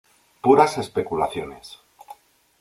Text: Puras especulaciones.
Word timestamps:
Puras 0.41 0.79
especulaciones. 0.79 1.79